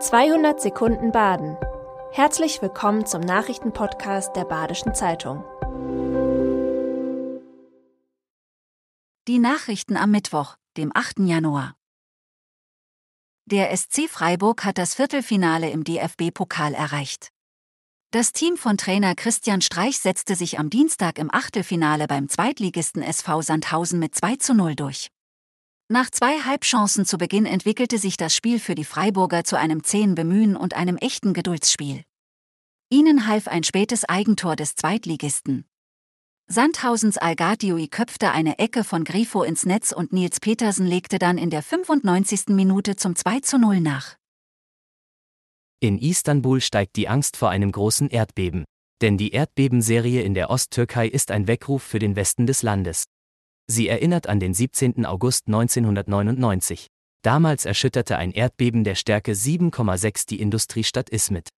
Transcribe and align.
200 0.00 0.60
Sekunden 0.60 1.10
Baden. 1.10 1.56
Herzlich 2.12 2.62
willkommen 2.62 3.04
zum 3.04 3.20
Nachrichtenpodcast 3.20 4.36
der 4.36 4.44
Badischen 4.44 4.94
Zeitung. 4.94 5.42
Die 9.26 9.40
Nachrichten 9.40 9.96
am 9.96 10.12
Mittwoch, 10.12 10.54
dem 10.76 10.92
8. 10.94 11.18
Januar. 11.26 11.74
Der 13.46 13.76
SC 13.76 14.08
Freiburg 14.08 14.64
hat 14.64 14.78
das 14.78 14.94
Viertelfinale 14.94 15.68
im 15.68 15.82
DFB-Pokal 15.82 16.74
erreicht. 16.74 17.30
Das 18.12 18.32
Team 18.32 18.56
von 18.56 18.76
Trainer 18.76 19.16
Christian 19.16 19.60
Streich 19.60 19.98
setzte 19.98 20.36
sich 20.36 20.60
am 20.60 20.70
Dienstag 20.70 21.18
im 21.18 21.34
Achtelfinale 21.34 22.06
beim 22.06 22.28
Zweitligisten 22.28 23.02
SV 23.02 23.42
Sandhausen 23.42 23.98
mit 23.98 24.14
2 24.14 24.36
zu 24.36 24.54
0 24.54 24.76
durch. 24.76 25.10
Nach 25.90 26.10
zwei 26.10 26.40
Halbchancen 26.40 27.06
zu 27.06 27.16
Beginn 27.16 27.46
entwickelte 27.46 27.96
sich 27.96 28.18
das 28.18 28.34
Spiel 28.34 28.60
für 28.60 28.74
die 28.74 28.84
Freiburger 28.84 29.44
zu 29.44 29.56
einem 29.56 29.82
zähen 29.82 30.14
Bemühen 30.14 30.54
und 30.54 30.74
einem 30.74 30.98
echten 30.98 31.32
Geduldsspiel. 31.32 32.02
Ihnen 32.90 33.26
half 33.26 33.48
ein 33.48 33.64
spätes 33.64 34.04
Eigentor 34.04 34.54
des 34.54 34.74
Zweitligisten. 34.74 35.64
Sandhausens 36.46 37.16
Algatiui 37.16 37.88
köpfte 37.88 38.32
eine 38.32 38.58
Ecke 38.58 38.84
von 38.84 39.04
Grifo 39.04 39.42
ins 39.42 39.64
Netz 39.64 39.92
und 39.92 40.12
Nils 40.12 40.40
Petersen 40.40 40.86
legte 40.86 41.18
dann 41.18 41.38
in 41.38 41.48
der 41.48 41.62
95. 41.62 42.48
Minute 42.48 42.96
zum 42.96 43.16
2 43.16 43.40
zu 43.40 43.58
0 43.58 43.80
nach. 43.80 44.16
In 45.80 45.98
Istanbul 45.98 46.60
steigt 46.60 46.96
die 46.96 47.08
Angst 47.08 47.38
vor 47.38 47.48
einem 47.48 47.72
großen 47.72 48.10
Erdbeben. 48.10 48.64
Denn 49.00 49.16
die 49.16 49.30
Erdbebenserie 49.30 50.20
in 50.20 50.34
der 50.34 50.50
Osttürkei 50.50 51.08
ist 51.08 51.30
ein 51.30 51.46
Weckruf 51.46 51.82
für 51.82 51.98
den 51.98 52.14
Westen 52.14 52.46
des 52.46 52.62
Landes. 52.62 53.04
Sie 53.70 53.88
erinnert 53.88 54.28
an 54.28 54.40
den 54.40 54.54
17. 54.54 55.04
August 55.04 55.46
1999. 55.46 56.86
Damals 57.22 57.66
erschütterte 57.66 58.16
ein 58.16 58.32
Erdbeben 58.32 58.82
der 58.82 58.94
Stärke 58.94 59.32
7,6 59.32 60.26
die 60.26 60.40
Industriestadt 60.40 61.10
Izmit. 61.10 61.50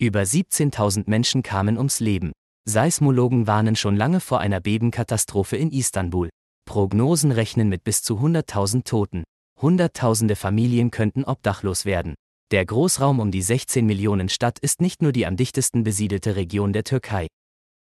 Über 0.00 0.22
17.000 0.22 1.04
Menschen 1.06 1.42
kamen 1.42 1.76
ums 1.76 2.00
Leben. 2.00 2.32
Seismologen 2.66 3.46
warnen 3.46 3.76
schon 3.76 3.96
lange 3.96 4.20
vor 4.20 4.40
einer 4.40 4.60
Bebenkatastrophe 4.60 5.56
in 5.56 5.70
Istanbul. 5.70 6.30
Prognosen 6.64 7.32
rechnen 7.32 7.68
mit 7.68 7.84
bis 7.84 8.02
zu 8.02 8.18
100.000 8.18 8.84
Toten. 8.84 9.24
Hunderttausende 9.60 10.36
Familien 10.36 10.90
könnten 10.90 11.24
obdachlos 11.24 11.84
werden. 11.84 12.14
Der 12.50 12.64
Großraum 12.64 13.20
um 13.20 13.30
die 13.30 13.42
16 13.42 13.84
Millionen 13.84 14.28
Stadt 14.28 14.58
ist 14.58 14.80
nicht 14.80 15.02
nur 15.02 15.12
die 15.12 15.26
am 15.26 15.36
dichtesten 15.36 15.84
besiedelte 15.84 16.36
Region 16.36 16.72
der 16.72 16.84
Türkei. 16.84 17.26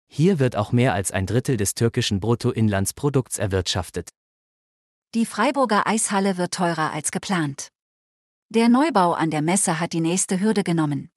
Hier 0.09 0.39
wird 0.39 0.57
auch 0.57 0.73
mehr 0.73 0.95
als 0.95 1.13
ein 1.13 1.27
Drittel 1.27 1.57
des 1.57 1.75
türkischen 1.75 2.19
Bruttoinlandsprodukts 2.21 3.39
erwirtschaftet. 3.39 4.11
Die 5.15 5.27
Freiburger 5.27 5.87
Eishalle 5.87 6.37
wird 6.37 6.55
teurer 6.55 6.93
als 6.93 7.11
geplant. 7.11 7.69
Der 8.51 8.69
Neubau 8.69 9.13
an 9.13 9.31
der 9.31 9.43
Messe 9.43 9.79
hat 9.79 9.93
die 9.93 10.01
nächste 10.01 10.41
Hürde 10.41 10.65
genommen. 10.65 11.11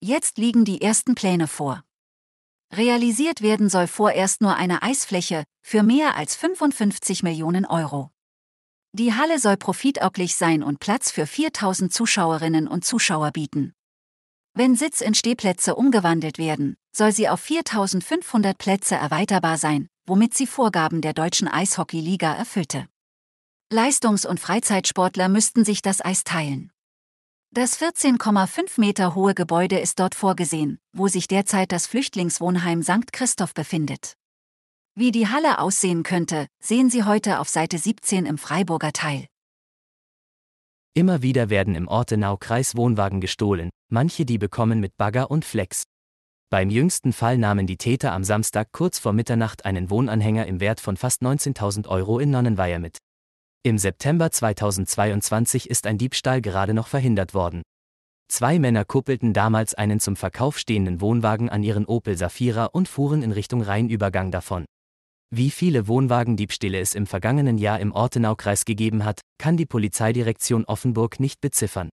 Jetzt 0.00 0.38
liegen 0.38 0.64
die 0.64 0.80
ersten 0.80 1.14
Pläne 1.14 1.46
vor. 1.46 1.84
Realisiert 2.72 3.42
werden 3.42 3.68
soll 3.68 3.86
vorerst 3.86 4.40
nur 4.40 4.56
eine 4.56 4.82
Eisfläche 4.82 5.44
für 5.62 5.82
mehr 5.82 6.16
als 6.16 6.34
55 6.36 7.22
Millionen 7.22 7.64
Euro. 7.64 8.10
Die 8.92 9.12
Halle 9.14 9.38
soll 9.38 9.56
profitauglich 9.56 10.36
sein 10.36 10.62
und 10.62 10.80
Platz 10.80 11.10
für 11.10 11.26
4000 11.26 11.92
Zuschauerinnen 11.92 12.66
und 12.66 12.84
Zuschauer 12.84 13.30
bieten. 13.30 13.75
Wenn 14.58 14.74
Sitz 14.74 15.02
in 15.02 15.12
Stehplätze 15.12 15.74
umgewandelt 15.74 16.38
werden, 16.38 16.78
soll 16.90 17.12
sie 17.12 17.28
auf 17.28 17.40
4500 17.40 18.56
Plätze 18.56 18.94
erweiterbar 18.94 19.58
sein, 19.58 19.86
womit 20.06 20.32
sie 20.32 20.46
Vorgaben 20.46 21.02
der 21.02 21.12
deutschen 21.12 21.46
Eishockeyliga 21.46 22.34
erfüllte. 22.34 22.86
Leistungs- 23.70 24.24
und 24.24 24.40
Freizeitsportler 24.40 25.28
müssten 25.28 25.66
sich 25.66 25.82
das 25.82 26.02
Eis 26.02 26.24
teilen. 26.24 26.72
Das 27.50 27.78
14,5 27.78 28.80
Meter 28.80 29.14
hohe 29.14 29.34
Gebäude 29.34 29.78
ist 29.78 30.00
dort 30.00 30.14
vorgesehen, 30.14 30.78
wo 30.94 31.06
sich 31.06 31.28
derzeit 31.28 31.70
das 31.70 31.86
Flüchtlingswohnheim 31.86 32.82
St. 32.82 33.12
Christoph 33.12 33.52
befindet. 33.52 34.14
Wie 34.94 35.12
die 35.12 35.28
Halle 35.28 35.58
aussehen 35.58 36.02
könnte, 36.02 36.46
sehen 36.62 36.88
Sie 36.88 37.04
heute 37.04 37.40
auf 37.40 37.50
Seite 37.50 37.76
17 37.76 38.24
im 38.24 38.38
Freiburger 38.38 38.94
Teil. 38.94 39.26
Immer 40.94 41.20
wieder 41.20 41.50
werden 41.50 41.74
im 41.74 41.88
Ortenau-Kreis 41.88 42.74
Wohnwagen 42.74 43.20
gestohlen, 43.20 43.68
manche 43.88 44.24
die 44.24 44.38
bekommen 44.38 44.80
mit 44.80 44.96
Bagger 44.96 45.30
und 45.30 45.44
Flex. 45.44 45.84
Beim 46.50 46.70
jüngsten 46.70 47.12
Fall 47.12 47.38
nahmen 47.38 47.66
die 47.66 47.76
Täter 47.76 48.12
am 48.12 48.24
Samstag 48.24 48.68
kurz 48.72 48.98
vor 48.98 49.12
Mitternacht 49.12 49.64
einen 49.64 49.90
Wohnanhänger 49.90 50.46
im 50.46 50.60
Wert 50.60 50.80
von 50.80 50.96
fast 50.96 51.22
19.000 51.22 51.88
Euro 51.88 52.18
in 52.18 52.30
Nonnenweiher 52.30 52.78
mit. 52.78 52.98
Im 53.64 53.78
September 53.78 54.30
2022 54.30 55.68
ist 55.68 55.86
ein 55.86 55.98
Diebstahl 55.98 56.40
gerade 56.40 56.72
noch 56.72 56.86
verhindert 56.86 57.34
worden. 57.34 57.62
Zwei 58.28 58.58
Männer 58.58 58.84
kuppelten 58.84 59.32
damals 59.32 59.74
einen 59.74 60.00
zum 60.00 60.16
Verkauf 60.16 60.58
stehenden 60.58 61.00
Wohnwagen 61.00 61.48
an 61.48 61.62
ihren 61.62 61.86
Opel 61.86 62.16
Safira 62.16 62.66
und 62.66 62.88
fuhren 62.88 63.22
in 63.22 63.32
Richtung 63.32 63.62
Rheinübergang 63.62 64.30
davon. 64.30 64.64
Wie 65.30 65.50
viele 65.50 65.88
Wohnwagendiebstähle 65.88 66.78
es 66.78 66.94
im 66.94 67.06
vergangenen 67.06 67.58
Jahr 67.58 67.80
im 67.80 67.92
Ortenaukreis 67.92 68.64
gegeben 68.64 69.04
hat, 69.04 69.20
kann 69.38 69.56
die 69.56 69.66
Polizeidirektion 69.66 70.64
Offenburg 70.64 71.18
nicht 71.18 71.40
beziffern. 71.40 71.88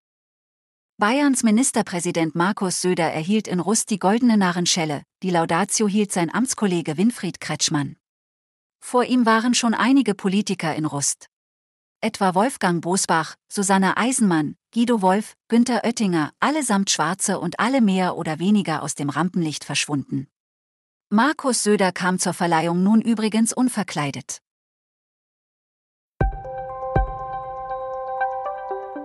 Bayerns 1.04 1.44
Ministerpräsident 1.44 2.34
Markus 2.34 2.80
Söder 2.80 3.12
erhielt 3.12 3.50
in 3.50 3.60
Rust 3.60 3.90
die 3.90 4.00
goldene 4.00 4.38
Narrenschelle, 4.38 5.04
die 5.22 5.32
Laudatio 5.32 5.86
hielt 5.86 6.14
sein 6.14 6.34
Amtskollege 6.34 6.96
Winfried 6.96 7.42
Kretschmann. 7.42 7.98
Vor 8.80 9.04
ihm 9.04 9.26
waren 9.26 9.54
schon 9.54 9.74
einige 9.74 10.14
Politiker 10.14 10.74
in 10.74 10.86
Rust. 10.86 11.28
Etwa 12.00 12.36
Wolfgang 12.36 12.82
Bosbach, 12.82 13.36
Susanne 13.50 13.98
Eisenmann, 13.98 14.56
Guido 14.74 15.02
Wolf, 15.02 15.36
Günther 15.50 15.84
Oettinger, 15.84 16.32
allesamt 16.40 16.90
Schwarze 16.90 17.38
und 17.38 17.60
alle 17.60 17.82
mehr 17.82 18.16
oder 18.16 18.40
weniger 18.40 18.82
aus 18.82 18.96
dem 18.96 19.10
Rampenlicht 19.10 19.66
verschwunden. 19.66 20.28
Markus 21.10 21.64
Söder 21.64 21.92
kam 21.92 22.18
zur 22.18 22.32
Verleihung 22.34 22.82
nun 22.82 23.02
übrigens 23.02 23.52
unverkleidet. 23.52 24.43